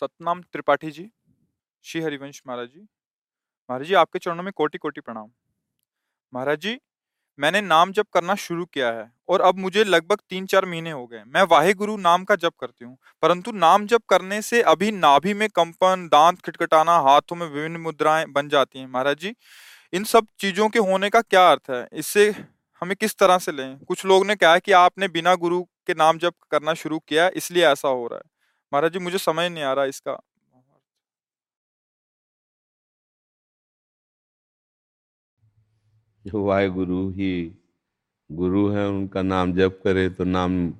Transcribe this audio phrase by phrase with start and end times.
[0.00, 1.08] सतनाम त्रिपाठी जी,
[1.84, 2.80] श्री हरिवंश महाराज जी।
[3.70, 5.30] महाराज जी, आपके चरणों में कोटि कोटि प्रणाम।
[6.32, 6.76] महाराज जी,
[7.38, 11.06] मैंने नाम जप करना शुरू किया है और अब मुझे लगभग तीन चार महीने हो
[11.06, 14.92] गए मैं वाहे गुरु नाम का जप करती हूँ, परंतु नाम जप करने से अभी
[14.92, 19.34] नाभि में कंपन, दांत खटखटाना, हाथों में विभिन्न मुद्राएँ बन जाती हैं। महाराज जी,
[19.92, 21.86] इन सब चीज़ों के होने का क्या अर्थ है?
[21.94, 22.30] इससे
[22.82, 23.78] हमें किस तरह से लें?
[23.78, 27.66] कुछ लोग ने कहा कि आपने बिना गुरु के नाम जप करना शुरू किया इसलिए
[27.66, 28.36] ऐसा हो रहा है।
[28.72, 30.18] महाराज जी, मुझे समझ नहीं आ रहा इसका।
[36.24, 37.32] जो वाहे गुरु ही
[38.30, 40.70] गुरु है, उनका नाम जप करे तो नाम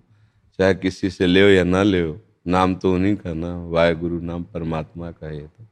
[0.58, 2.02] चाहे किसी से ले या ना ले
[2.46, 5.66] नाम तो उन्हीं का ना वाहे गुरु नाम परमात्मा का है तो।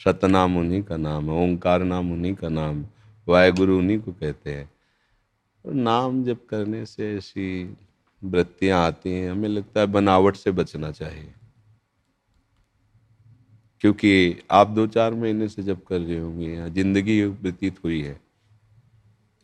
[0.00, 2.90] सतनाम उन्हीं का नाम है, ओंकार नाम उन्हीं का नाम है
[3.28, 4.66] वाहे गुरु उन्हीं को कहते हैं।
[5.64, 7.76] तो नाम जप करने से ऐसी
[8.22, 11.32] वृत्तियाँ आती हैं, हमें लगता है बनावट से बचना चाहिए।
[13.82, 18.20] क्योंकि आप दो चार महीने से जब कर रहे होंगे, यहाँ ज़िंदगी व्यतीत हुई है।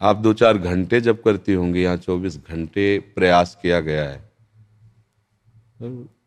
[0.00, 4.30] आप दो चार घंटे जब करती होंगी, यहाँ चौबीस घंटे प्रयास किया गया है।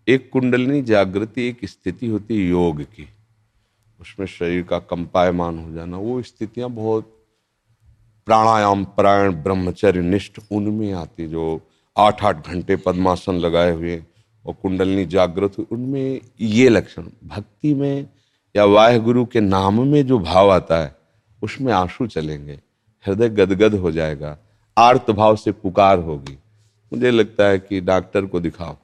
[0.08, 3.08] एक कुंडलनी जागृति, एक स्थिति होती है योग की।
[4.00, 7.12] उसमें शरीर का कंपायमान हो जाना, वो स्थितियाँ बहुत
[8.28, 11.62] प्राणायाम प्राण ब्रह्मचर्य, निष्ठ, उनमें आती, जो
[11.96, 14.04] आठ आठ घंटे पद्मासन लगाए हुए
[14.46, 18.08] और कुंडलनी जागृत हुई। उनमें ये लक्षण, भक्ति में
[18.56, 20.96] या वाह गुरु के नाम में जो भाव आता है,
[21.42, 22.60] उसमें आँसू चलेंगे।
[23.06, 24.38] हृदय गदगद हो जाएगा।
[24.78, 26.38] आर्त भाव से पुकार होगी।
[26.94, 28.78] मुझे लगता है कि डॉक्टर को दिखाओ।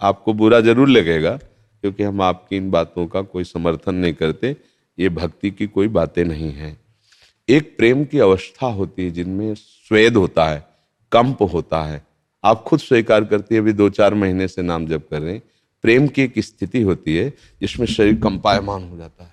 [0.00, 4.56] आपको बुरा ज़रूर लगेगा, क्योंकि हम आपकी इन बातों का कोई समर्थन नहीं करते।
[4.98, 6.76] ये भक्ति की कोई बातें नहीं है।
[7.48, 10.68] एक प्रेम की अवस्था होती है जिनमें स्वेद होता है,
[11.12, 12.07] कंप होता है।
[12.44, 15.42] आप खुद स्वीकार करती है, अभी दो चार महीने से नाम जप कर रहे हैं।
[15.82, 19.32] प्रेम की एक स्थिति होती है, जिसमें शरीर कंपायमान हो जाता है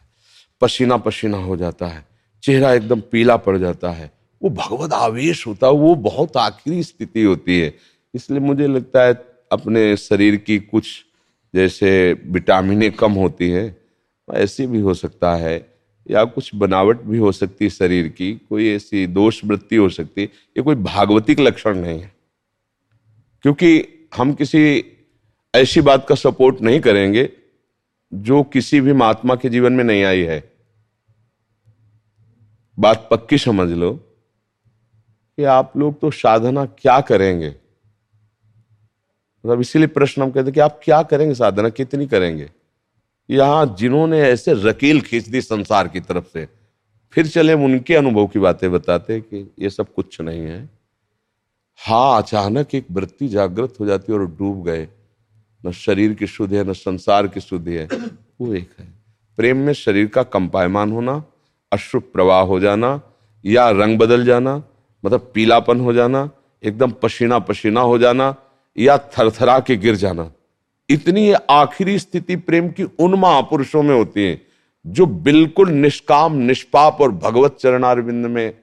[0.61, 2.05] पसीना पसीना हो जाता है,
[2.43, 4.11] चेहरा एकदम पीला पड़ जाता है।
[4.43, 7.75] वो भगवत आवेश होता है, वो बहुत आखिरी स्थिति होती है।
[8.15, 9.13] इसलिए मुझे लगता है,
[9.51, 11.05] अपने शरीर की कुछ
[11.53, 13.77] जैसे विटामिन कम होती है,
[14.33, 15.75] ऐसी भी हो सकता है,
[16.11, 20.21] या कुछ बनावट भी हो सकती है शरीर की, कोई ऐसी दोष वृत्ति हो सकती
[20.21, 22.14] है, ये कोई भागवतिक लक्षण नहीं है।
[23.45, 24.83] क्योंकि हम किसी
[25.53, 27.29] ऐसी बात का सपोर्ट नहीं करेंगे
[28.11, 30.51] जो किसी भी महात्मा के जीवन में नहीं आई है।
[32.77, 37.47] बात पक्की समझ लो कि आप लोग तो साधना क्या करेंगे?
[39.45, 42.49] मतलब इसीलिए प्रश्न हम कहते कि आप क्या करेंगे साधना, कितनी करेंगे?
[43.29, 46.47] यहाँ जिन्होंने ऐसे रकील खींच दी संसार की तरफ़ से,
[47.13, 50.74] फिर चले हम उनके अनुभव की बातें बताते कि ये सब कुछ नहीं है।
[51.79, 54.87] हाँ अचानक एक वृत्ति जागृत हो जाती है और डूब गए।
[55.65, 57.87] न शरीर की शुद्ध है, न संसार की शुद्ध है।
[58.41, 58.87] वो एक है।
[59.37, 61.23] प्रेम में शरीर का कंपायमान होना,
[61.71, 63.01] अश्रु प्रवाह हो जाना,
[63.45, 64.63] या रंग बदल जाना
[65.05, 66.29] मतलब पीलापन हो जाना,
[66.63, 68.35] एकदम पसीना पसीना हो जाना,
[68.77, 70.31] या थरथरा के गिर जाना।
[70.89, 74.41] इतनी आखिरी स्थिति प्रेम की उन महापुरुषों में होती है,
[74.87, 78.57] जो बिल्कुल निष्काम, निष्पाप और भगवत चरणारविंद में।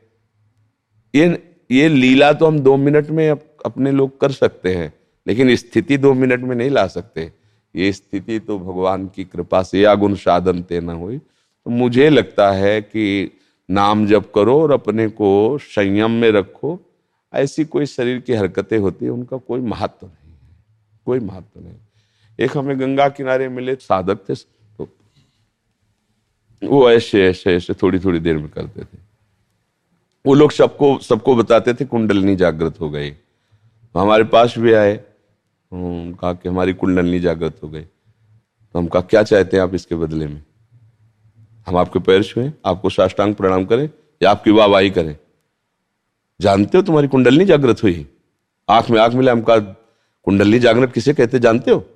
[1.14, 4.92] ये ये लीला तो हम दो मिनट में अपने लोग कर सकते हैं,
[5.26, 7.30] लेकिन स्थिति दो मिनट में नहीं ला सकते।
[7.74, 12.50] ये स्थिति तो भगवान की कृपा से या गुण साधन तेना हुई। तो मुझे लगता
[12.52, 13.30] है कि
[13.68, 16.78] नाम जप करो और अपने को संयम में रखो।
[17.32, 20.38] ऐसी कोई शरीर की हरकतें होती है, उनका कोई महत्व नहीं है।
[21.06, 21.74] कोई महत्व नहीं
[22.38, 24.88] एक हमें गंगा किनारे मिले साधक थे तो
[26.62, 28.98] वो ऐसे ऐसे ऐसे थोड़ी थोड़ी देर में करते थे।
[30.26, 35.00] वो लोग सबको सबको बताते थे कुंडलनी जागृत हो गई। तो हमारे पास भी आए।
[35.74, 37.82] कहा कि हमारी कुंडलनी जागृत हो गई।
[38.72, 40.42] तो हम कहा, क्या चाहते हैं आप इसके बदले में?
[41.66, 43.90] हम आपके पैर छुए, आपको साष्टांग प्रणाम करें
[44.22, 45.16] या आपकी वाहवाही करें।
[46.40, 48.06] जानते हो तुम्हारी कुंडलनी जागृत हुई?
[48.70, 49.58] आँख में आँख मिले, हम कहा,
[50.24, 51.86] कुंडलनी जागृत किसे कहते जानते हो?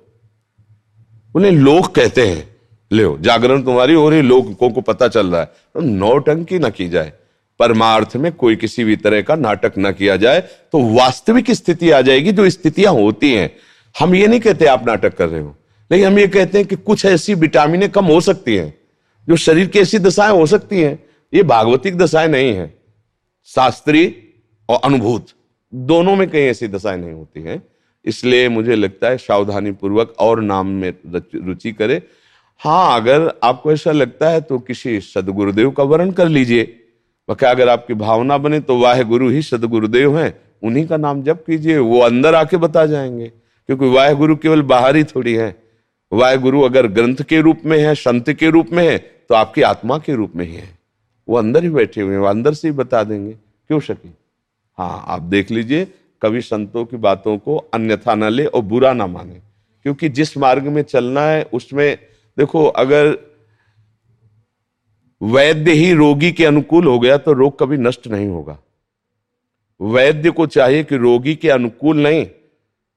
[1.35, 2.55] उन्हें लोग कहते हैं।
[2.91, 6.89] ले जागरण तुम्हारी हो रही लोगों को पता चल रहा है। तो नौटंकी ना की
[6.89, 7.13] जाए।
[7.59, 12.01] परमार्थ में कोई किसी भी तरह का नाटक ना किया जाए तो वास्तविक स्थिति आ
[12.01, 13.49] जाएगी, जो स्थितियाँ होती हैं।
[13.95, 15.55] हम ये नहीं कहते आप नाटक कर रहे हो,
[15.91, 18.73] लेकिन हम ये कहते हैं कि कुछ ऐसी विटामिनें कम हो सकती हैं,
[19.27, 20.99] जो शरीर की ऐसी दशाएँ हो सकती हैं।
[21.33, 22.73] ये भागवतिक दशाएँ नहीं है
[23.49, 24.13] शास्त्रीय
[24.69, 25.27] और अनुभूत,
[25.73, 27.61] दोनों में कहीं ऐसी दशाएँ नहीं होती हैं।
[28.05, 32.01] इसलिए मुझे लगता है सावधानी पूर्वक और नाम में रुचि करे।
[32.61, 36.63] हाँ अगर आपको ऐसा लगता है तो किसी सदगुरुदेव का वर्ण कर लीजिए।
[37.29, 40.33] क्या अगर आपकी भावना बने तो वाह गुरु ही सदगुरुदेव हैं।
[40.63, 43.27] उन्हीं का नाम जप कीजिए, वो अंदर आके बता जाएँगे,
[43.69, 45.55] क्योंकि वाह गुरु केवल बाहर ही थोड़ी है।
[46.11, 49.61] वाय गुरु अगर ग्रंथ के रूप में है, संत के रूप में है तो आपकी
[49.61, 50.69] आत्मा के रूप में ही है।
[51.27, 54.13] वो अंदर ही बैठे हुए हैं, वो अंदर से ही बता देंगे, क्यों शकी?
[54.77, 55.87] हाँ आप देख लीजिए,
[56.21, 59.39] कभी संतों की बातों को अन्यथा न ले और बुरा ना माने,
[59.85, 61.97] क्योंकि जिस मार्ग में चलना है, उसमें
[62.37, 63.17] देखो, अगर
[65.21, 68.57] वैद्य ही रोगी के अनुकूल हो गया तो रोग कभी नष्ट नहीं होगा।
[69.79, 72.25] वैद्य को चाहिए कि रोगी के अनुकूल नहीं,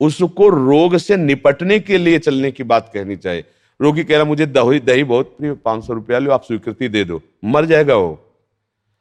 [0.00, 3.44] उसको रोग से निपटने के लिए चलने की बात कहनी चाहिए।
[3.80, 7.04] रोगी कह रहा, मुझे दही दही बहुत प्रिय, पाँच सौ रुपया लो, आप स्वीकृति दे
[7.04, 8.18] दो। मर जाएगा वो।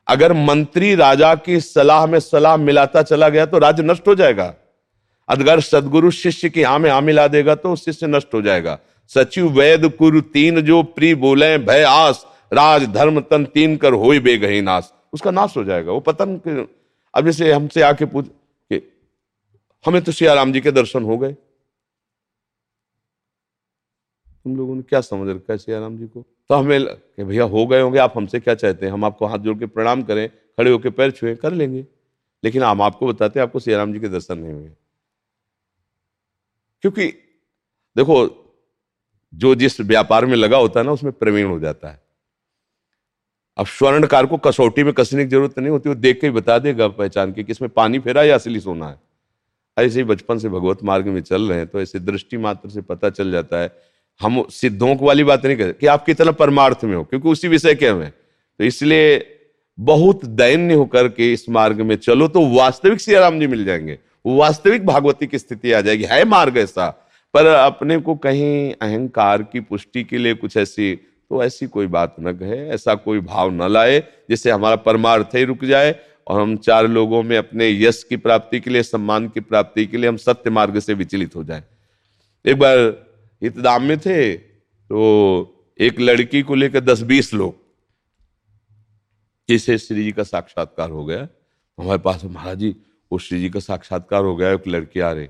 [0.07, 4.53] अगर मंत्री राजा की सलाह में सलाह मिलाता चला गया तो राज्य नष्ट हो जाएगा।
[5.29, 8.77] अगर सदगुरु शिष्य की आम आ मिला देगा तो शिष्य नष्ट हो जाएगा।
[9.11, 14.09] सचिव वैद कुरु तीन जो प्री बोले भय आस राज धर्म तन तीन कर हो
[14.21, 16.67] बेगही नाश। उसका नाश हो जाएगा। वो पतन
[17.15, 18.27] अब जैसे हमसे आके पूछ
[18.71, 18.81] कि
[19.85, 21.33] हमें तो सियाराम जी के दर्शन हो गए।
[24.43, 26.21] तुम लोगों ने क्या समझ रखा है सियाराम जी को?
[26.21, 26.85] तो हमें
[27.19, 28.93] भैया, हो गए होंगे, आप हमसे क्या चाहते हैं?
[28.93, 31.85] हम आपको हाथ जोड़ के प्रणाम करें, खड़े होकर पैर छुए, कर लेंगे।
[32.43, 34.69] लेकिन हम आपको बताते हैं, आपको सियाराम जी के दर्शन नहीं हुए।
[36.81, 37.07] क्योंकि
[37.97, 38.45] देखो,
[39.33, 42.08] जो जिस व्यापार में लगा होता है ना, उसमें प्रवीण हो जाता है।
[43.59, 46.57] अब स्वर्णकार को कसौटी में कसने की ज़रूरत नहीं होती, वो देख के ही बता
[46.59, 48.95] देगा पहचान के कि इसमें पानी फेरा या असली सोना है।
[49.77, 52.81] ऐसे ही बचपन से भगवत मार्ग में चल रहे हैं तो ऐसे दृष्टि मात्र से
[52.81, 53.71] पता चल जाता है,
[54.21, 57.47] हम सिद्धों को वाली बात नहीं कहते कि आप कितना परमार्थ में हो, क्योंकि उसी
[57.47, 59.25] विषय के हमें तो इसलिए
[59.77, 63.97] बहुत दैन्य होकर के इस मार्ग में चलो तो वास्तविक सियाराम जी मिल जाएँगे
[64.27, 66.89] वास्तविक भागवती की स्थिति आ जाएगी, है मार्ग ऐसा,
[67.33, 70.93] पर अपने को कहीं अहंकार की पुष्टि के लिए कुछ ऐसी
[71.31, 73.99] तो ऐसी कोई बात न कहे, ऐसा कोई भाव न लाए,
[74.29, 75.95] जिससे हमारा परमार्थ ही रुक जाए
[76.27, 79.97] और हम चार लोगों में अपने यश की प्राप्ति के लिए, सम्मान की प्राप्ति के
[79.97, 81.63] लिए हम सत्य मार्ग से विचलित हो जाए।
[82.45, 82.77] एक बार
[83.41, 87.55] हितदाम में थे तो एक लड़की को लेकर दस बीस लोग,
[89.49, 91.27] जिसे श्री जी का साक्षात्कार हो गया।
[91.77, 92.75] हमारे पास, महाराज जी,
[93.11, 95.27] वो श्री जी का साक्षात्कार हो गया, एक लड़की आ रही।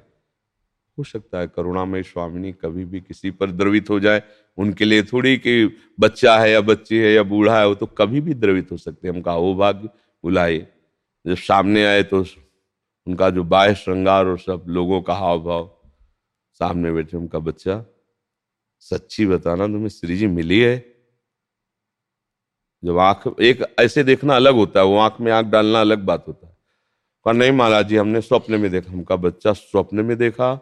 [0.97, 4.21] हो सकता है करुणामय स्वामिनी कभी भी किसी पर द्रवित हो जाए
[4.59, 8.21] उनके लिए थोड़ी कि बच्चा है या बच्ची है या बूढ़ा है, वो तो कभी
[8.21, 9.89] भी द्रवित हो सकते हैं। हम वो भाग्य
[10.23, 10.57] बुलाए
[11.25, 12.19] जब सामने आए तो
[13.07, 15.69] उनका जो बाह्य श्रृंगार और सब लोगों का हाव भाव
[16.59, 17.85] सामने बैठे उनका बच्चा,
[18.79, 20.77] सच्ची बताना तुम्हें श्री जी मिली है?
[22.83, 26.27] जब आँख, एक ऐसे देखना अलग होता है, वो आँख में आँख डालना अलग बात
[26.27, 26.57] होता है।
[27.25, 30.53] पर नहीं महाराज जी, हमने स्वप्न में देखा, हमका बच्चा स्वप्न में देखा।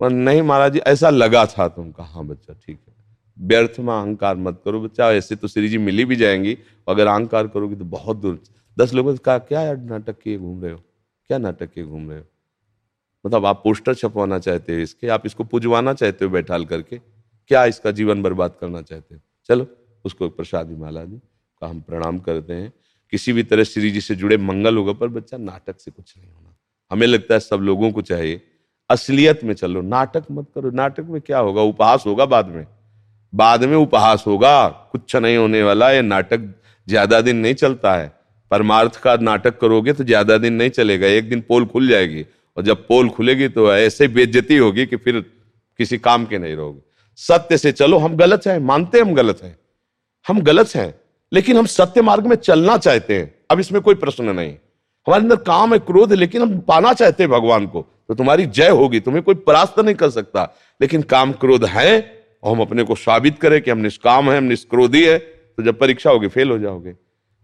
[0.00, 2.95] पर नहीं महाराज जी, ऐसा लगा था तुमका हाँ बच्चा, ठीक है।
[3.40, 7.48] व्यर्थ में अहंकार मत करो। बच्चा, ऐसे तो श्री जी मिली भी जाएँगी, अगर अहंकार
[7.48, 8.42] करोगे तो बहुत दूर।
[8.78, 10.78] दस लोगों ने कहा, क्या यार नाटक किए घूम रहे हो?
[11.26, 12.24] क्या नाटक किए घूम रहे हो?
[13.26, 16.98] मतलब आप पोस्टर छपवाना चाहते हो इसके, आप इसको पुजवाना चाहते हो बैठाल करके?
[17.48, 19.20] क्या इसका जीवन बर्बाद करना चाहते हो?
[19.48, 19.66] चलो,
[20.04, 21.16] उसको प्रसादी माला दी
[21.60, 22.72] का हम प्रणाम करते हैं।
[23.10, 26.30] किसी भी तरह श्री जी से जुड़े मंगल होगा, पर बच्चा, नाटक से कुछ नहीं
[26.32, 26.56] होना।
[26.90, 28.42] हमें लगता है सब लोगों को चाहिए,
[28.90, 31.62] असलियत में चलो, नाटक मत करो। नाटक में क्या होगा?
[31.62, 32.66] उपहास होगा बाद में।
[33.32, 36.54] बाद में उपहास होगा, कुछ नहीं होने वाला, ये नाटक
[36.86, 38.12] ज़्यादा दिन नहीं चलता है।
[38.50, 42.24] परमार्थ का नाटक करोगे तो ज़्यादा दिन नहीं चलेगा, एक दिन पोल खुल जाएगी।
[42.56, 45.20] और जब पोल खुलेगी तो ऐसे बेज्जती होगी कि फिर
[45.78, 46.80] किसी काम के नहीं रहोगे।
[47.18, 49.56] सत्य से चलो, हम गलत हैं, मानते हम गलत हैं।
[50.26, 50.94] हम गलत हैं,
[51.32, 54.50] लेकिन हम सत्य मार्ग में चलना चाहते हैं। अब इसमें कोई प्रश्न नहीं।
[55.06, 58.46] हमारे अंदर काम है, क्रोध है, लेकिन हम पाना चाहते हैं भगवान को। तो तुम्हारी
[58.48, 60.42] जय होगी, तुम्हें कोई परास्त नहीं कर सकता।
[60.80, 62.15] लेकिन काम क्रोध है
[62.46, 65.78] और हम अपने को साबित करें कि हम निष्काम है, हम निष्क्रोधी है तो जब
[65.78, 66.94] परीक्षा होगी फेल हो जाओगे।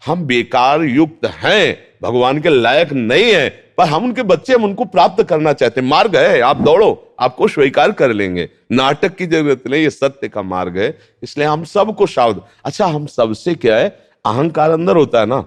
[0.02, 4.84] हम बेकार युक्त हैं, भगवान के लायक नहीं है, पर हम उनके बच्चे, हम उनको
[4.86, 9.62] प्राप्त करना चाहते हैं। मार्ग है, आप दौड़ो आपको स्वीकार कर लेंगे। नाटक की ज़रूरत
[9.66, 13.88] नहीं, ये सत्य का मार्ग है, इसलिए हम सबको सावध। अच्छा हम सबसे क्या है,
[14.24, 15.40] अहंकार अंदर होता है ना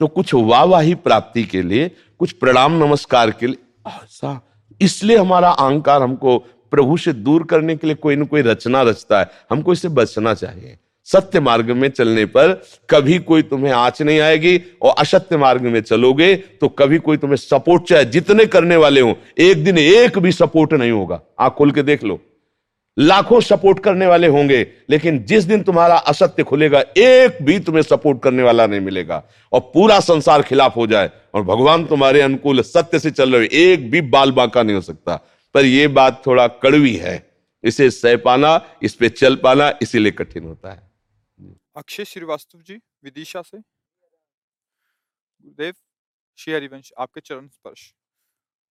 [0.00, 1.90] तो कुछ वाहवाही प्राप्ति के लिए,
[2.20, 4.40] कुछ प्रणाम नमस्कार के लिए, ऐसा,
[4.80, 6.38] इसलिए हमारा अहंकार हमको
[6.72, 10.34] प्रभु से दूर करने के लिए कोई ना कोई रचना रचता है। हमको इससे बचना
[10.34, 10.76] चाहिए।
[11.08, 12.52] सत्य मार्ग में चलने पर
[12.90, 17.36] कभी कोई तुम्हें आँच नहीं आएगी और असत्य मार्ग में चलोगे तो कभी कोई तुम्हें
[17.36, 21.70] सपोर्ट चाहे जितने करने वाले हो, एक दिन एक भी सपोर्ट नहीं होगा। आँख खोल
[21.70, 22.20] के देख लो।
[22.96, 28.20] लाखों सपोर्ट करने वाले होंगे, लेकिन जिस दिन तुम्हारा असत्य खुलेगा, एक भी तुम्हें सपोर्ट
[28.22, 32.98] करने वाला नहीं मिलेगा और पूरा संसार खिलाफ हो जाए और भगवान तुम्हारे अनुकूल सत्य
[32.98, 35.18] से चल रहे एक भी बाल बांका नहीं हो सकता।
[35.54, 37.32] पर यह बात थोड़ा कड़वी है।
[37.64, 40.90] इसे सह पाना इस पे चल पाना इसीलिए कठिन होता है।
[41.76, 45.74] अक्षय श्रीवास्तव जी विदिशा से। गुरुदेव
[46.38, 47.94] श्री हरिवंश आपके चरण स्पर्श।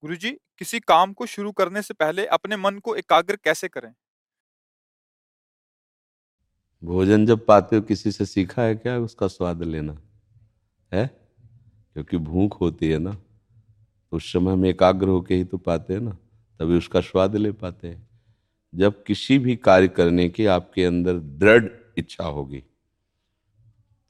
[0.04, 3.94] गुरु जी किसी काम को शुरू करने से पहले अपने मन को एकाग्र कैसे करें?
[6.84, 10.02] भोजन जब पाते हो किसी से सीखा है क्या उसका स्वाद लेना?
[10.94, 11.08] है?
[11.94, 16.02] क्योंकि भूख होती है ना तो उस समय हम एकाग्र होके ही तो पाते हैं
[16.02, 16.18] ना।
[16.62, 18.08] तभी उसका स्वाद ले पाते हैं।
[18.74, 22.64] जब किसी भी कार्य करने की आपके अंदर दृढ़ इच्छा होगी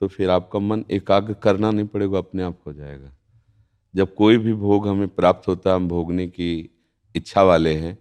[0.02, 3.12] तो फिर आपका मन एकाग्र करना नहीं पड़ेगा, अपने आप हो जाएगा।
[3.94, 6.70] जब कोई भी भोग हमें प्राप्त होता है, हम भोगने की
[7.16, 7.98] इच्छा वाले हैं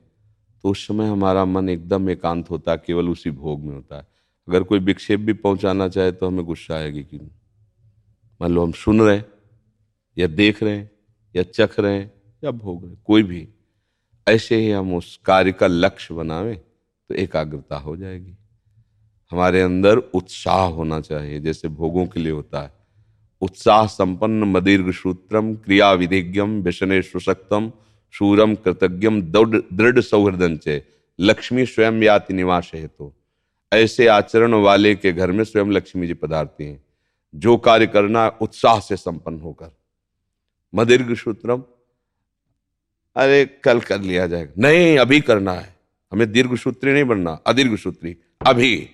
[0.65, 4.07] तो उस समय हमारा मन एकदम एकांत होता है, केवल उसी भोग में होता है।
[4.49, 7.19] अगर कोई विक्षेप भी पहुंचाना चाहे तो हमें गुस्सा आएगी कि
[8.41, 9.25] मान लो हम सुन रहे हैं,
[10.17, 10.91] या देख रहे हैं,
[11.35, 13.49] या चख रहे हैं, या भोग रहे हैं, कोई भी।
[14.27, 18.37] ऐसे ही हम उस कार्य का लक्ष्य बनावे तो एकाग्रता हो जाएगी।
[19.33, 22.73] हमारे अंदर उत्साह होना चाहिए, जैसे भोगों के लिए होता है।
[23.43, 27.71] उत्साह संपन्न मदीर्घ सूत्रम, क्रिया विधिज्ञम, व्यसने सुशक्तम
[28.15, 30.83] शूरम कृतज्ञम दृढ़ सौहृदन चे।
[31.19, 33.13] लक्ष्मी स्वयं याति निवास है तो
[33.73, 36.83] ऐसे आचरण वाले के घर में स्वयं लक्ष्मी जी पधारती हैं।
[37.35, 39.77] जो कार्य करना, उत्साह से संपन्न होकर।
[40.73, 41.63] मदीर्घ सूत्रम
[43.17, 45.77] अरे, कल कर लिया जाएगा। नहीं, अभी करना है।
[46.13, 48.91] हमें दीर्घ सूत्री नहीं बनना अदीर्घ सूत्री अभी।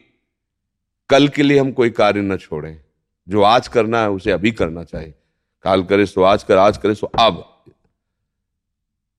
[1.08, 2.80] कल के लिए हम कोई कार्य न छोड़ें।
[3.28, 5.14] जो आज करना है, उसे अभी करना चाहिए।
[5.62, 7.64] काल करे सो आज कर, आज करे सो अब।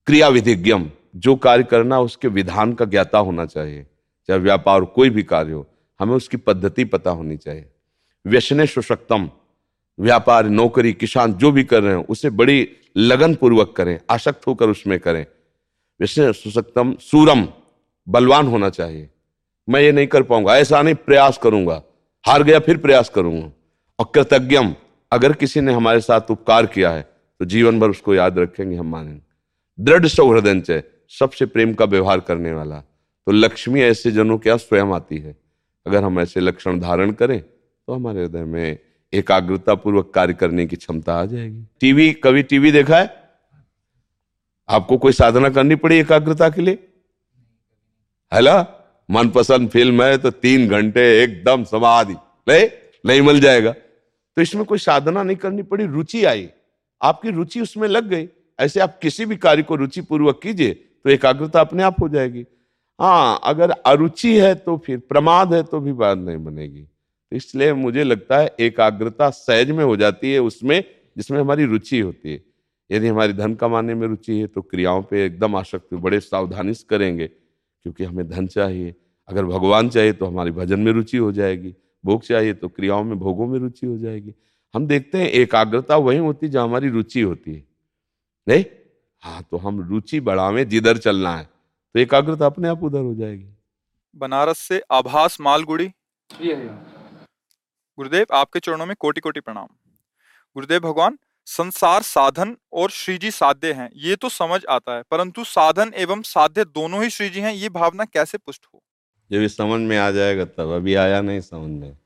[0.06, 3.86] क्रिया विधिज्ञम जो कार्य करना उसके विधान का ज्ञाता होना चाहिए।
[4.28, 5.66] चाहे व्यापार कोई भी कार्य हो,
[6.00, 7.70] हमें उसकी पद्धति पता होनी चाहिए।
[8.26, 9.30] व्यसने सुशक्तम
[9.98, 14.68] व्यापार, नौकरी, किसान जो भी कर रहे हैं, उसे बड़ी लगन पूर्वक करें आसक्त होकर
[14.68, 15.26] उसमें करें।
[16.00, 17.46] व्यसने सुशक्तम सूरम,
[18.08, 19.08] बलवान होना चाहिए।
[19.68, 21.82] मैं ये नहीं कर पाऊँगा, ऐसा नहीं, प्रयास करूँगा।
[22.24, 23.50] हार गया, फिर प्रयास करूँगा।
[23.98, 24.74] और कृतज्ञम,
[25.12, 27.02] अगर किसी ने हमारे साथ उपकार किया है
[27.40, 29.20] तो जीवन भर उसको याद रखेंगे हम मानेंगे।
[29.78, 35.18] दृढ़ सौहृदय सबसे प्रेम का व्यवहार करने वाला। तो लक्ष्मी ऐसे जनों के स्वयं आती
[35.18, 35.36] है।
[35.86, 38.78] अगर हम ऐसे लक्षण धारण करें तो हमारे हृदय में
[39.12, 43.16] एकाग्रता पूर्वक कार्य करने की क्षमता आ जाएगी। टीवी, कभी टीवी देखा है?
[44.68, 46.88] आपको कोई साधना करनी पड़ी एकाग्रता के लिए?
[48.32, 48.66] है ना?
[49.10, 52.14] मनपसंद फ़िल्म है तो तीन घंटे एकदम समाधि।
[52.48, 52.68] नहीं
[53.06, 56.48] नहीं मिल जाएगा। तो इसमें कोई साधना नहीं करनी पड़ी, रुचि आई।
[57.02, 61.10] आपकी रुचि उसमें लग गई। ऐसे आप किसी भी कार्य को रुचि पूर्वक कीजिए तो
[61.10, 62.44] एकाग्रता अपने आप हो जाएगी।
[62.98, 66.86] हाँ अगर अरुचि है तो फिर, प्रमाद है तो भी बात नहीं बनेगी।
[67.32, 70.82] इसलिए मुझे लगता है एकाग्रता सहज में हो जाती है उसमें
[71.16, 72.40] जिसमें हमारी रुचि होती है।
[72.90, 76.84] यदि हमारी धन कमाने में रुचि है तो क्रियाओं पे एकदम आसक्ति बड़े सावधानी से
[76.90, 78.94] करेंगे क्योंकि हमें धन चाहिए।
[79.28, 83.18] अगर भगवान चाहिए तो हमारी भजन में रुचि हो जाएगी भोग चाहिए तो क्रियाओं में
[83.18, 84.34] भोगों में रुचि हो जाएगी।
[84.74, 87.64] हम देखते हैं एकाग्रता वही होती है जहाँ हमारी रुचि होती है।
[88.46, 88.64] नहीं?
[89.22, 93.48] हाँ तो हम रुचि बढ़ावे जिधर चलना है तो एकाग्रता अपने आप उधर हो जाएगी।
[94.16, 95.90] बनारस से आभास मालगुड़ी।
[97.98, 99.66] गुरुदेव, आपके चरणों में कोटि कोटि प्रणाम।
[100.54, 105.92] गुरुदेव भगवान, संसार साधन और श्रीजी साध्य हैं, ये तो समझ आता है, परंतु साधन
[105.96, 108.82] एवं साध्य दोनों ही श्रीजी हैं, ये भावना कैसे पुष्ट हो?
[109.30, 111.96] जब समझ में आ जाएगा तब, अभी आया नहीं समझ में।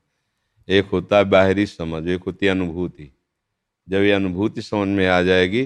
[0.69, 3.17] एक होता है बाहरी समझ, एक होती है अनुभूति।
[3.89, 5.65] जब ये अनुभूति समझ में आ जाएगी,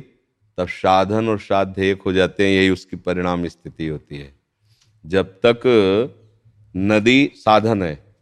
[0.57, 4.39] तब साधन और साध्य एक हो जाते हैं, यही उसकी परिणाम स्थिति होती है।
[5.05, 5.61] जब तक
[6.77, 8.15] नदी साधन है,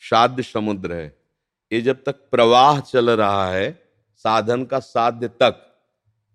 [0.00, 1.19] साध्य समुद्र है
[1.72, 3.82] ये जब तक प्रवाह चल रहा है,
[4.16, 5.66] साधन का साध्य तक,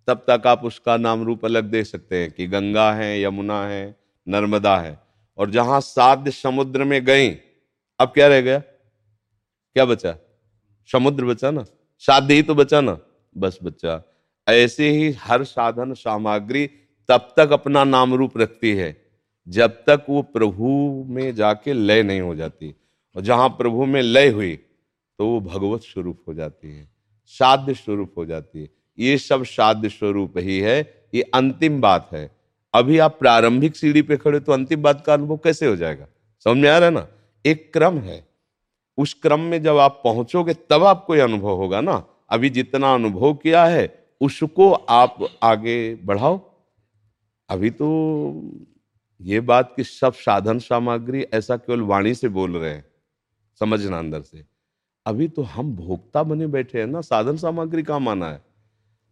[0.08, 3.96] तब तक आप उसका नाम रूप अलग दे सकते हैं कि गंगा है, यमुना है,
[4.28, 5.00] नर्मदा है।
[5.38, 7.30] और जहाँ साध्य समुद्र में गई,
[8.00, 8.60] अब क्या रह गया?
[9.74, 10.18] क्या बचा?
[10.92, 11.66] समुद्र बचा ना?
[12.00, 12.98] साध्य ही तो बचा ना?
[13.38, 14.04] बस बच्चा
[14.48, 16.68] ऐसे ही हर साधन सामग्री
[17.10, 19.06] तब तक अपना नाम रूप रखती है,
[19.48, 22.76] जब तक वो प्रभु में जाके लय नहीं हो जाती।
[23.16, 24.60] और जहाँ प्रभु में लय हुई
[25.20, 26.90] तो वो भगवत स्वरूप हो जाती है,
[27.26, 30.80] साध्य स्वरूप हो जाती है। ये सब साध्य स्वरूप ही है,
[31.14, 32.30] ये अंतिम बात है।
[32.74, 36.08] अभी आप प्रारंभिक सीढ़ी पे खड़े तो अंतिम बात का अनुभव कैसे हो जाएगा?
[36.46, 37.08] समझ में आ रहा है ना?
[37.46, 38.26] एक क्रम है।
[38.98, 43.34] उस क्रम में जब आप पहुंचोगे, तब आपको यह अनुभव होगा ना। अभी जितना अनुभव
[43.34, 43.88] किया है,
[44.22, 46.40] उसको आप आगे बढ़ाओ।
[47.50, 47.88] अभी तो
[49.22, 52.86] ये बात कि सब साधन सामग्री ऐसा केवल वाणी से बोल रहे हैं,
[53.62, 54.55] समझना अंदर से।
[55.06, 58.42] अभी तो हम भोक्ता बने बैठे हैं ना, साधन सामग्री का माना है।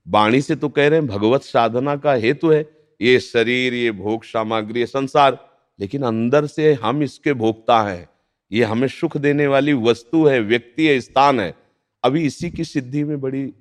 [0.07, 2.69] वाणी से तो कह रहे हैं, भगवत साधना का हेतु है,
[3.01, 8.09] ये शरीर, ये भोग सामग्री, ये संसार। लेकिन अंदर से हम इसके भोक्ता हैं।
[8.51, 11.55] ये हमें सुख देने वाली वस्तु है, व्यक्ति है, स्थान है।
[12.03, 13.53] अभी इसी की सिद्धि में बड़ी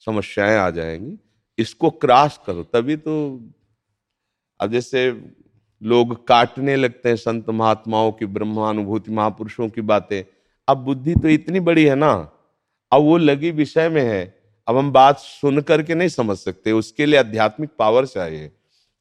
[0.00, 1.18] समस्याएँ आ जाएँगी।
[1.58, 3.40] इसको क्रॉस करो, तभी तो
[4.60, 5.24] अब जैसे
[5.82, 10.39] लोग काटने लगते हैं, संत महात्माओं की, ब्रह्मानुभूति महापुरुषों की बातें।
[10.70, 12.12] अब बुद्धि तो इतनी बड़ी है ना,
[12.92, 17.06] अब वो लगी विषय में है। अब हम बात सुन करके नहीं समझ सकते, उसके
[17.06, 18.50] लिए आध्यात्मिक पावर चाहिए।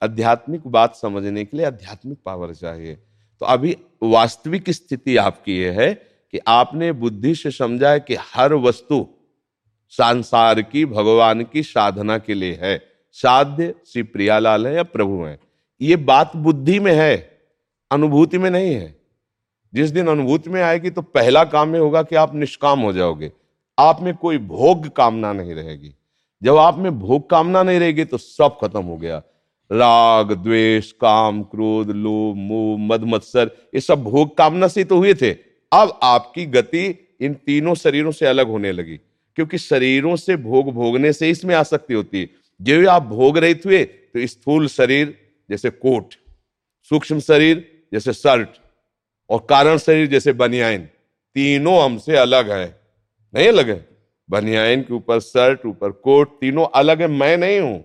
[0.02, 5.94] आध्यात्मिक बात समझने के लिए आध्यात्मिक पावर चाहिए। तो अभी वास्तविक स्थिति आपकी ये है
[5.94, 9.08] कि आपने बुद्धि से समझा है कि हर वस्तु
[9.90, 15.40] संसार की, भगवान की साधना के लिए है। साध्य श्री प्रियालाल है या प्रभु है।
[15.82, 17.18] ये बात बुद्धि में है,
[17.92, 18.99] अनुभूति में नहीं है।
[19.74, 23.32] जिस दिन अनुभूति में आएगी तो पहला काम में होगा कि आप निष्काम हो जाओगे।
[23.78, 25.94] आप में कोई भोग कामना नहीं रहेगी।
[26.42, 29.22] जब आप में भोग कामना नहीं रहेगी तो सब खत्म हो गया।
[29.72, 35.14] राग, द्वेष, काम, क्रोध, लोभ, मोह, मद, मत्सर, ये सब भोग कामना से तो हुए
[35.14, 35.32] थे।
[35.72, 36.86] अब आपकी गति
[37.22, 38.96] इन तीनों शरीरों से अलग होने लगी,
[39.38, 42.28] क्योंकि शरीरों से भोग भोगने से इसमें आसक्ति होती। है
[42.60, 45.16] जो आप भोग रहित हुए तो स्थूल शरीर
[45.50, 46.14] जैसे कोट,
[46.92, 48.58] सूक्ष्म शरीर जैसे शर्ट
[49.30, 50.86] और कारण शरीर जैसे बनियाइन
[51.36, 52.66] तीनों हमसे अलग है।
[53.34, 53.88] नहीं अलग है?
[54.30, 57.84] बनियाइन के ऊपर शर्ट, ऊपर कोट, तीनों अलग है। मैं नहीं हूँ।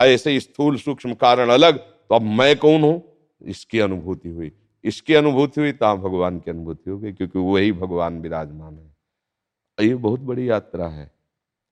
[0.00, 3.02] ऐसे स्थूल सूक्ष्म कारण अलग तो अब मैं कौन हूँ?
[3.42, 4.52] इसकी अनुभूति हुई।
[4.84, 9.94] इसकी अनुभूति हुई तो भगवान की अनुभूति हो गई, क्योंकि वही भगवान विराजमान है। ये
[9.96, 11.10] बहुत बड़ी यात्रा है।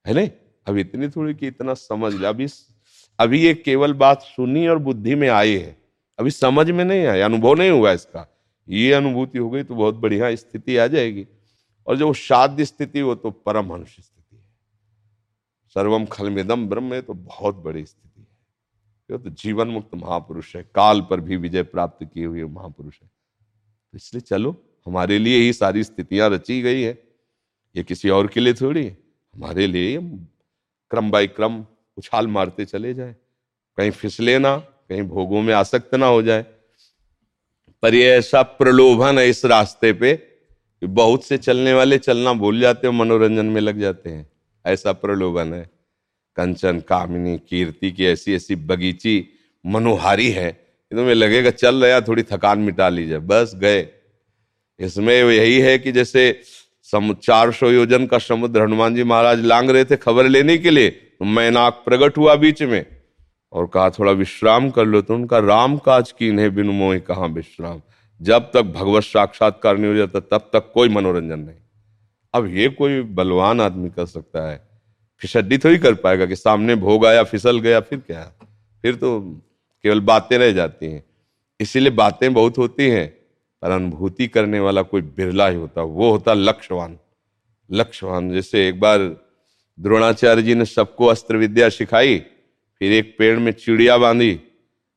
[0.05, 0.29] है नहीं?
[0.67, 2.47] अब इतनी थोड़ी कि इतना समझ लिया अभी
[3.19, 5.75] अभी ये केवल बात सुनी और बुद्धि में आई है।
[6.19, 8.27] अभी समझ में नहीं आया अनुभव नहीं हुआ इसका।
[8.69, 11.27] ये अनुभूति हो गई तो बहुत बढ़िया स्थिति आ जाएगी।
[11.87, 14.43] और जो शाद्य स्थिति वो तो परम परमहंस स्थिति है।
[15.75, 18.25] सर्वम खलमिदम ब्रह्म है तो बहुत बड़ी स्थिति
[19.11, 23.07] है। तो जीवन मुक्त महापुरुष है। काल पर भी विजय प्राप्त किए हुए महापुरुष है।
[23.07, 24.55] तो इसलिए चलो,
[24.87, 27.03] हमारे लिए ही सारी स्थितियाँ रची गई है।
[27.75, 29.99] ये किसी और के लिए थोड़ी हमारे लिए
[30.91, 31.65] क्रम बाई क्रम
[31.97, 33.15] उछाल मारते चले जाए।
[33.77, 36.45] कहीं फिसले ना, कहीं भोगों में आसक्त ना हो जाए।
[37.85, 42.59] पर ये ऐसा प्रलोभन है इस रास्ते पे कि बहुत से चलने वाले चलना भूल
[42.59, 44.27] जाते हैं, मनोरंजन में लग जाते हैं।
[44.65, 45.69] ऐसा प्रलोभन है।
[46.37, 49.27] कंचन, कामिनी, कीर्ति की ऐसी ऐसी बगीची
[49.65, 50.51] मनोहारी है।
[50.91, 53.87] तुम्हें लगेगा, चल रहा थोड़ी थकान मिटा लीजिए। बस गए।
[54.79, 56.41] इसमें यही है कि जैसे
[56.91, 60.89] चार सौ योजन का समुद्र हनुमान जी महाराज लांग रहे थे खबर लेने के लिए
[60.89, 62.85] तो मैनाक प्रकट हुआ बीच में।
[63.55, 67.25] और कहा, थोड़ा विश्राम कर लो तो उनका, राम काज की इन्हें बिनु मोह कहा
[67.25, 67.81] विश्राम?
[68.21, 71.55] जब तक भगवत साक्षात्कार नहीं हो जाता, तब तक कोई मनोरंजन नहीं।
[72.33, 74.67] अब ये कोई बलवान आदमी कर सकता है।
[75.19, 78.31] फिसड्डी थोड़ी कर पाएगा कि सामने भोग आया, फिसल गया, फिर क्या?
[78.81, 79.19] फिर तो
[79.83, 81.03] केवल बातें रह जाती हैं।
[81.59, 83.07] इसीलिए बातें बहुत होती हैं,
[83.61, 86.97] पर अनुभूति करने वाला कोई बिरला ही होता, वो होता लक्ष्यवान
[87.71, 89.15] लक्ष्यवान जैसे एक बार
[89.79, 92.23] द्रोणाचार्य जी ने सबको अस्त्र विद्या सिखाई
[92.79, 94.39] फिर एक पेड़ में चिड़िया बांधी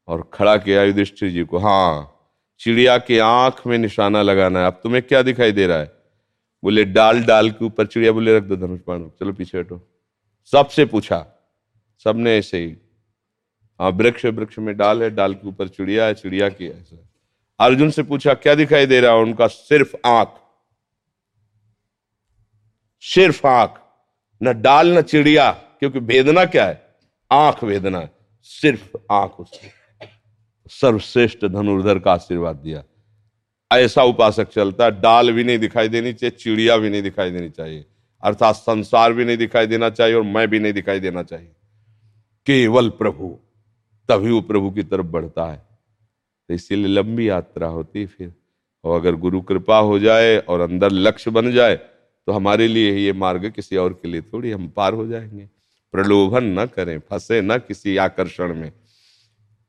[0.09, 2.15] और खड़ा किया युधिष्ठिर जी को हाँ
[2.61, 5.93] चिड़िया के आँख में निशाना लगाना है। अब तुम्हें क्या दिखाई दे रहा है?
[6.65, 9.89] बोले, डाल डाल के ऊपर चिड़िया, बोले, रख दो धनुष बाण। चलो पीछे हटो।
[10.53, 11.27] सबसे पूछा।
[12.05, 12.77] सबने ऐसे ही
[13.81, 17.09] हाँ वृक्ष वृक्ष में डाल है, डाल के ऊपर चिड़िया है, चिड़िया की ऐसा
[17.61, 19.19] अर्जुन से पूछा, क्या दिखाई दे रहा है?
[19.19, 20.41] उनका, सिर्फ़ आँख।
[23.01, 23.81] सिर्फ़ आँख?
[24.43, 26.88] न डाल, न चिड़िया, क्योंकि वेदना क्या है?
[27.31, 28.09] आँख वेदना,
[28.43, 29.69] सिर्फ़ आँख उसकी।
[30.71, 32.85] सर्वश्रेष्ठ धनुर्धर का आशीर्वाद दिया।
[33.73, 37.51] ऐसा उपासक चलता है डाल भी नहीं दिखाई देनी चाहिए, चिड़िया भी नहीं दिखाई देनी
[37.51, 37.85] चाहिए।
[38.23, 41.53] अर्थात संसार भी नहीं दिखाई देना चाहिए और मैं भी नहीं दिखाई देना चाहिए।
[42.47, 43.39] केवल प्रभु,
[44.09, 45.67] तभी वो प्रभु की तरफ़ बढ़ता है।
[46.49, 48.35] तो इसीलिए लंबी यात्रा होती फिर।
[48.85, 53.13] और अगर गुरु कृपा हो जाए और अंदर लक्ष्य बन जाए तो हमारे लिए ये
[53.13, 55.49] मार्ग किसी और के लिए थोड़ी, हम पार हो जाएँगे।
[55.93, 58.73] प्रलोभन न करें, फंसे न किसी आकर्षण में।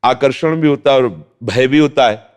[0.04, 2.28] आकर्षण भी होता है और भय भी होता है।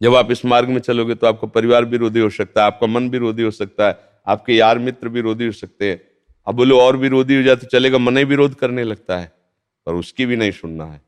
[0.00, 3.08] जब आप इस मार्ग में चलोगे तो आपका परिवार विरोधी हो सकता है, आपका मन
[3.08, 6.00] विरोधी हो सकता है, आपके यार मित्र विरोधी हो सकते हैं।
[6.46, 9.32] अब बोलो, और विरोधी हो जाए तो चलेगा, मन ही विरोध करने लगता है,
[9.86, 11.00] पर उसकी भी नहीं सुनना है।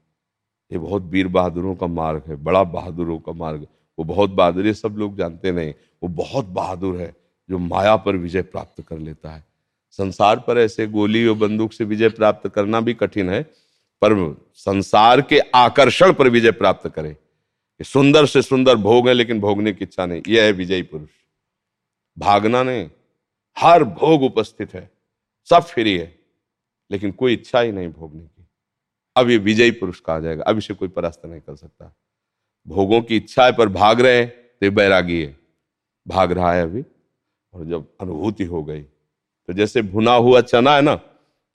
[0.73, 3.67] ये बहुत वीर बहादुरों का मार्ग है, बड़ा बहादुरों का मार्ग
[3.99, 7.15] वो बहुत बहादुर, ये सब लोग जानते नहीं, वो बहुत बहादुर है,
[7.49, 9.45] जो माया पर विजय प्राप्त कर लेता है।
[9.97, 13.43] संसार पर ऐसे गोली और बंदूक से विजय प्राप्त करना भी कठिन है,
[14.05, 17.17] पर संसार के आकर्षण पर विजय प्राप्त करे।
[17.83, 21.09] सुंदर से सुंदर भोग है, लेकिन भोगने की इच्छा नहीं। यह है विजयी पुरुष।
[22.19, 22.91] भागना नहीं।
[23.59, 24.91] हर भोग उपस्थित है।
[25.51, 26.19] सब फ्री है,
[26.91, 28.47] लेकिन कोई इच्छा ही नहीं भोगने की।
[29.17, 31.97] अब ये विजयी पुरुष कहा जाएगा। अब इसे कोई परास्त नहीं कर सकता।
[32.69, 35.37] भोगों की इच्छा है, पर भाग रहे हैं तो बैरागी है।
[36.09, 36.85] भाग रहा है अभी,
[37.55, 38.85] और जब अनुभूति हो गई
[39.49, 40.99] तो जैसे भुना हुआ चना है ना,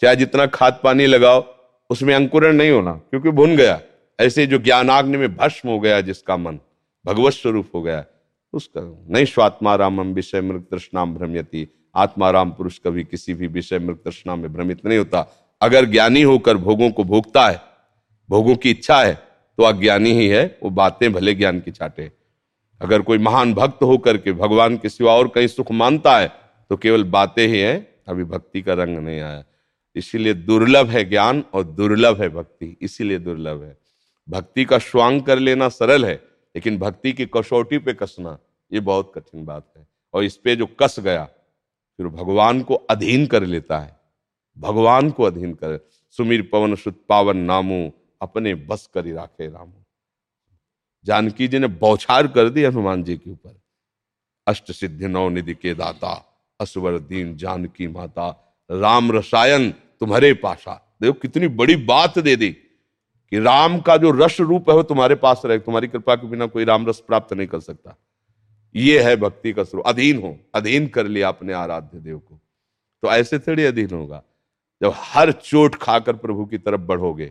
[0.01, 1.43] चाहे जितना खाद पानी लगाओ,
[1.89, 3.79] उसमें अंकुरण नहीं होना, क्योंकि भुन गया।
[4.19, 6.59] ऐसे जो ज्ञानाग्नि में भस्म हो गया जिसका मन,
[7.05, 8.03] भगवत स्वरूप हो गया,
[8.53, 13.79] उसका नहीं स्वात्मा रामम विषय मृग तृष्णाम भ्रमयती। आत्मा राम पुरुष कभी किसी भी विषय
[13.79, 15.25] मृग तृष्णा में भ्रमित नहीं होता।
[15.61, 17.61] अगर ज्ञानी होकर भोगों को भोगता है,
[18.29, 22.11] भोगों की इच्छा है तो अज्ञानी ही है, वो बातें भले ज्ञान की चाटे।
[22.81, 26.31] अगर कोई महान भक्त होकर के भगवान के सिवा और कहीं सुख मानता है
[26.71, 29.43] तो केवल बातें ही हैं, अभी भक्ति का रंग नहीं आया।
[29.95, 33.77] इसीलिए दुर्लभ है ज्ञान और दुर्लभ है भक्ति, इसीलिए दुर्लभ है।
[34.29, 36.15] भक्ति का स्वांग कर लेना सरल है,
[36.55, 38.39] लेकिन भक्ति की कसौटी पे कसना,
[38.73, 41.25] ये बहुत कठिन बात है। और इस पे जो कस गया,
[41.97, 43.99] फिर भगवान को अधीन कर लेता है।
[44.57, 49.83] भगवान को अधीन कर, सुमीर पवन सुत पावन नामो, अपने बस कर ही राखे रामो।
[51.05, 53.61] जानकी जी ने बौछार कर दी हनुमान जी के ऊपर।
[54.47, 56.27] अष्ट सिद्धि नौ निधि के दाता।
[56.61, 58.27] असवर दीन जानकी माता,
[58.69, 62.49] राम रसायन तुम्हारे पाशा देखो कितनी बड़ी बात दे दी
[63.31, 66.45] कि राम का जो रस रूप है वो तुम्हारे पास रहे। तुम्हारी कृपा के बिना
[66.45, 67.95] कोई राम रस प्राप्त नहीं कर सकता।
[68.75, 72.39] ये है भक्ति का स्वरूप। अधीन हो, अधीन कर लिया अपने आराध्य देव को।
[73.03, 74.23] तो ऐसे थोड़ी अधीन होगा।
[74.81, 77.25] जब हर चोट खाकर प्रभु की तरफ़ बढ़ोगे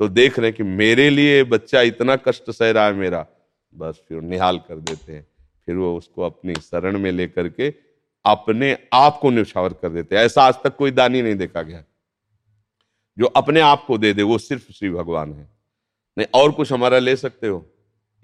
[0.00, 3.26] तो देख रहे कि मेरे लिए बच्चा इतना कष्ट सह रहा है मेरा।
[3.74, 5.26] बस फिर निहाल कर देते हैं।
[5.66, 7.70] फिर वो उसको अपनी शरण में लेकर के
[8.26, 11.84] अपने आप को निछावर कर देते हैं। ऐसा आज तक कोई दानी नहीं देखा गया।
[13.18, 15.48] जो अपने आप को दे दे, वो सिर्फ़ श्री भगवान है।
[16.18, 17.66] नहीं, और कुछ हमारा ले सकते हो?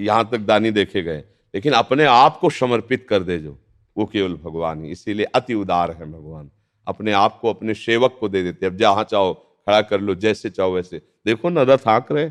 [0.00, 3.58] यहाँ तक दानी देखे गए। लेकिन अपने आप को समर्पित कर दे जो।
[3.96, 6.50] वो केवल भगवान ही। इसीलिए अति उदार है भगवान।
[6.88, 10.50] अपने आप को अपने सेवक को दे देते अब जहाँ चाहो, खड़ा कर लो, जैसे
[10.50, 12.30] चाहो वैसे। देखो न, रथ आंक रहे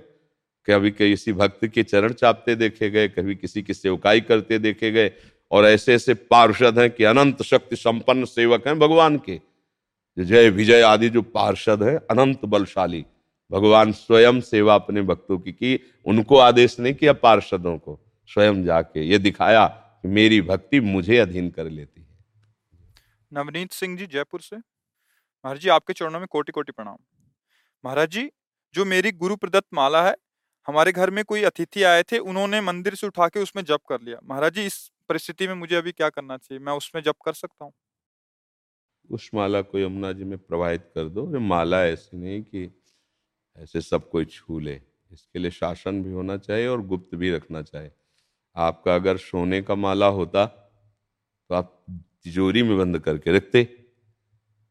[0.65, 5.11] कभी किसी भक्त के चरण चापते देखे गए, कभी किसी की सेवकाई करते देखे गए।
[5.51, 9.41] और ऐसे ऐसे पार्षद हैं कि अनंत शक्ति संपन्न सेवक हैं भगवान के।
[10.17, 13.05] जय विजय आदि जो पार्षद है, अनंत बलशाली।
[13.51, 19.03] भगवान स्वयं सेवा अपने भक्तों की की, उनको आदेश नहीं किया पार्षदों को। स्वयं जाके
[19.03, 22.07] ये दिखाया कि मेरी भक्ति मुझे अधीन कर लेती है।
[23.33, 26.97] नवनीत सिंह जी जयपुर से। महाराज जी, आपके चरणों में कोटि कोटि प्रणाम।
[27.85, 28.31] महाराज जी,
[28.73, 30.15] जो मेरी गुरु प्रदत्त माला है,
[30.67, 34.01] हमारे घर में कोई अतिथि आए थे, उन्होंने मंदिर से उठा के उसमें जप कर
[34.01, 36.59] लिया। महाराज जी, इस परिस्थिति में मुझे अभी क्या करना चाहिए?
[36.59, 37.73] मैं उसमें जप कर सकता हूँ?
[39.09, 42.63] उस माला को यमुना जी में प्रवाहित कर दो। ये माला ऐसी नहीं कि
[43.57, 44.79] ऐसे सब कोई छू ले।
[45.11, 47.91] इसके लिए शासन भी होना चाहिए और गुप्त भी रखना चाहिए।
[48.55, 51.77] आपका अगर सोने का माला होता तो आप
[52.23, 53.63] तिजोरी में बंद करके रखते।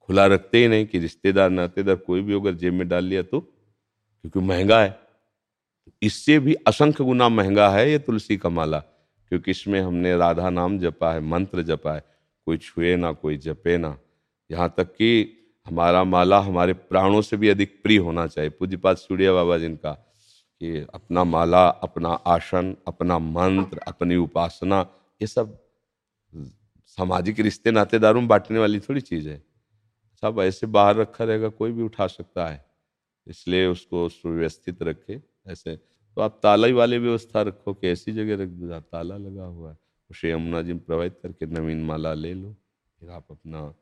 [0.00, 3.40] खुला रखते ही नहीं कि रिश्तेदार, नातेदार कोई भी अगर जेब में डाल लिया तो
[3.40, 4.98] क्योंकि महँगा है।
[6.03, 8.83] इससे भी असंख्य गुना महँगा है ये तुलसी का माला।
[9.31, 12.05] क्योंकि इसमें हमने राधा नाम जपा है, मंत्र जपा है,
[12.47, 13.99] कोई छुए ना, कोई जपे ना।
[14.51, 19.33] यहाँ तक कि हमारा माला हमारे प्राणों से भी अधिक प्रिय होना चाहिए। पूज्यपात सूर्य
[19.33, 19.93] बाबा जिनका
[20.61, 24.87] कि अपना माला, अपना आसन, अपना मंत्र, अपनी उपासना,
[25.23, 25.59] ये सब
[26.87, 29.43] सामाजिक रिश्ते नातेदारों में बांटने वाली थोड़ी चीज़ है।
[30.23, 32.64] सब ऐसे बाहर रखा रहेगा, कोई भी उठा सकता है।
[33.27, 35.79] इसलिए उसको सुव्यवस्थित रखे, ऐसे
[36.20, 39.76] तो आप ताला वाली व्यवस्था रखो कि ऐसी जगह रख दो ताला लगा हुआ है।
[40.11, 42.52] उसे यमुना जी प्रवाहित करके नवीन माला ले लो।
[43.00, 43.74] फिर आप अपना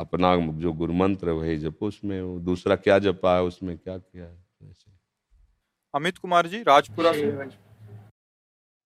[0.00, 4.24] अपना जो गुरु मंत्र वही जपो उसमें। वो दूसरा क्या जपा है उसमें क्या किया
[4.24, 4.44] है?
[4.62, 4.92] ऐसे।
[5.94, 7.32] अमित कुमार जी राजपुरा से।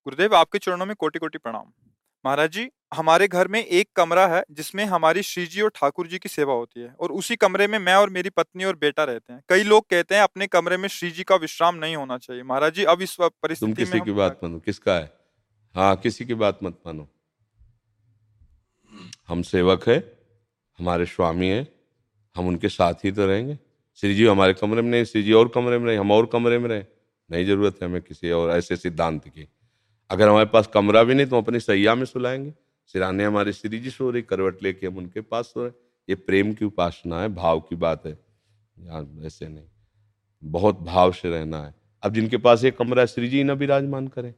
[0.06, 1.85] गुरुदेव आपके चरणों में कोटि कोटि प्रणाम।
[2.26, 6.18] महाराज जी हमारे घर में एक कमरा है जिसमें हमारी श्री जी और ठाकुर जी
[6.18, 9.32] की सेवा होती है और उसी कमरे में मैं और मेरी पत्नी और बेटा रहते
[9.32, 12.42] हैं। कई लोग कहते हैं अपने कमरे में श्री जी का विश्राम नहीं होना चाहिए।
[12.42, 14.58] महाराज जी अब इस परिस्थिति तुम किसी की बात मानो?
[14.58, 15.12] किसका है?
[15.74, 17.08] हाँ किसी की बात मत मानो।
[19.28, 19.98] हम सेवक है
[20.78, 21.66] हमारे स्वामी है
[22.36, 23.58] हम उनके साथ ही तो रहेंगे।
[23.98, 26.58] श्री जी हमारे कमरे में नहीं श्री जी और कमरे में रहे हम और कमरे
[26.58, 26.84] में रहे।
[27.30, 29.48] नहीं ज़रूरत है हमें किसी और ऐसे सिद्धांत की।
[30.10, 32.52] अगर हमारे पास कमरा भी नहीं तो हम अपनी सैया में सुलाएँगे।
[32.86, 35.72] सिराने हमारे श्री जी सो रही, करवट लेके हम उनके पास सो रहे
[36.08, 38.18] ये प्रेम की उपासना है, भाव की बात है।
[38.78, 39.64] यहाँ ऐसे नहीं।
[40.44, 44.08] बहुत भाव से रहना है। अब जिनके पास ये कमरा है श्री जी न विराजमान
[44.08, 44.30] करें।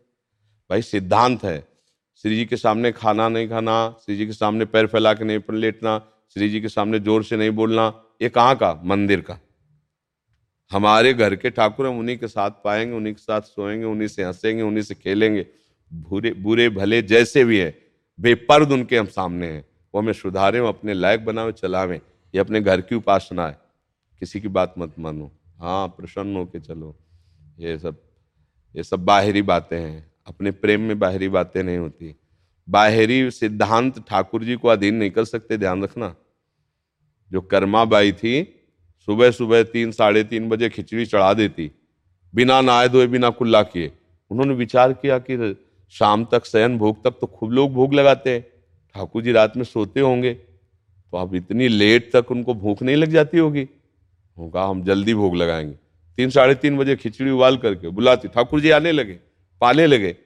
[0.71, 1.69] भाई, सिद्धांत है।
[2.17, 5.39] श्री जी के सामने खाना नहीं खाना श्री जी के सामने पैर फैला के नहीं
[5.51, 5.99] लेटना
[6.35, 8.81] श्री जी के सामने ज़ोर से नहीं बोलना। ये कहाँ का?
[8.85, 9.39] मंदिर का।
[10.71, 14.25] हमारे घर के ठाकुर हम उन्हीं के साथ पाएँगे, उन्हीं के साथ सोएँगे, उन्हीं से
[14.25, 15.47] हंसेंगे, उन्हीं से खेलेंगे।
[15.93, 17.79] बुरे बुरे भले जैसे भी है,
[18.21, 21.97] बेपर्द उनके हम सामने हैं। वो हमें सुधारें अपने लायक बनावे, चलावे,
[22.35, 23.59] ये अपने घर की उपासना है।
[24.21, 26.97] किसी की बात मत मानो। हाँ प्रसन्न हो के चलो।
[27.59, 28.03] ये सब
[28.77, 32.17] ये सब बाहरी बातें हैं। अपने प्रेम में बाहरी बातें नहीं होती।
[32.71, 36.17] बाहरी सिद्धांत ठाकुर जी को अधीन नहीं कर सकते, ध्यान रखना।
[37.33, 38.55] जो कर्मा बाई थी
[39.07, 41.71] सुबह सुबह तीन, साढ़े तीन बजे खिचड़ी चढ़ा देती।
[42.35, 43.93] बिना नहाए धोए, बिना कुल्ला किए।
[44.31, 48.43] उन्होंने विचार किया कि शाम तक शयन भोग तक तो खूब लोग भोग लगाते हैं।
[48.95, 53.09] ठाकुर जी रात में सोते होंगे तो अब इतनी लेट तक उनको भूख नहीं लग
[53.09, 55.75] जाती होगी। कहा, हम जल्दी भोग लगाएँगे।
[56.19, 59.19] तीन, साढ़े तीन बजे खिचड़ी उबाल करके बुलाती, ठाकुर जी आने लगे,
[59.61, 60.17] पाने लगे।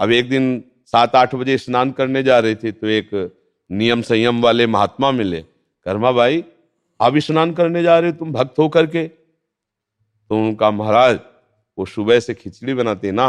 [0.00, 3.10] अब एक दिन सात, आठ बजे स्नान करने जा रहे थे तो एक
[3.70, 5.40] नियम संयम वाले महात्मा मिले।
[5.86, 6.44] कर्मा भाई
[7.00, 9.06] अब स्नान करने जा रहे हो, तुम भक्त होकर के?
[9.08, 11.18] तो उनका महाराज,
[11.78, 13.28] वो सुबह से खिचड़ी बनाते ना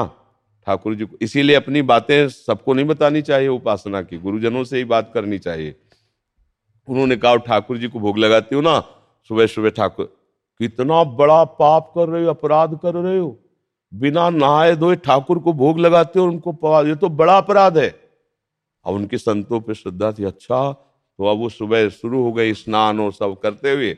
[0.67, 4.85] ठाकुर जी को। इसीलिए अपनी बातें सबको नहीं बतानी चाहिए, उपासना की। गुरुजनों से ही
[4.85, 5.75] बात करनी चाहिए।
[6.87, 8.79] उन्होंने कहा ठाकुर जी को भोग लगाती हो ना,
[9.29, 10.05] सुबह सुबह ठाकुर,
[10.59, 13.37] कितना बड़ा पाप कर रहे हो, अपराध कर रहे हो।
[13.91, 17.89] बिना नहाए धोए ठाकुर को भोग लगाते हो, उनको ये तो बड़ा अपराध है।
[18.85, 22.99] अब उनके संतों पे श्रद्धा थी अच्छा तो अब वो सुबह शुरू हो गई स्नान
[22.99, 23.93] और सब करते हुए,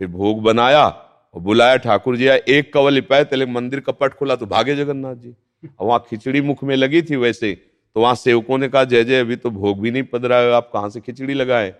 [0.00, 4.36] फिर भोग बनाया और बुलाया ठाकुर जी एक कवल लिपाए तेले मंदिर का पट खोला
[4.36, 5.34] तो भागे जगन्नाथ जी।
[5.80, 7.54] वहाँ खिचड़ी मुख में लगी थी वैसे।
[7.94, 10.52] तो वहाँ सेवकों ने कहा, जय जय, अभी तो भोग भी नहीं पद रहा है,
[10.52, 11.74] आप कहाँ से खिचड़ी लगाए?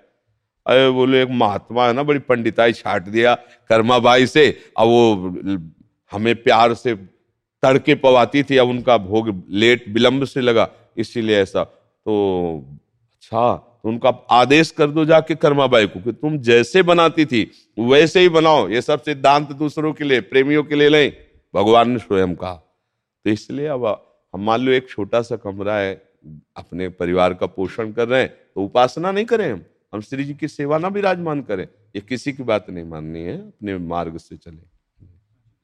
[0.67, 3.35] अरे बोले एक महात्मा है ना, बड़ी पंडिताई छाट दिया
[3.69, 5.15] कर्मा भाई से। अब वो
[6.13, 6.95] हमें प्यार से
[7.63, 12.65] तड़के पवाती थी, अब उनका भोग लेट विलंब से लगा, इसीलिए ऐसा। तो
[13.13, 17.51] अच्छा तो उनका आदेश कर दो जाके कर्मा बाई को कि तुम जैसे बनाती थी,
[17.79, 21.13] वैसे ही बनाओ, ये सब सिद्धांत दूसरों के लिए, प्रेमियों के लिए नहीं,
[21.55, 22.66] भगवान ने स्वयं कहा।
[23.27, 23.85] तो इसलिए अब
[24.35, 25.95] हम मान लो एक छोटा सा कमरा है,
[26.57, 30.35] अपने परिवार का पोषण कर रहे हैं तो उपासना नहीं करें हम। हम श्री जी
[30.35, 34.37] की सेवा ना विराजमान करें। ये किसी की बात नहीं माननी है, अपने मार्ग से
[34.37, 34.76] चले।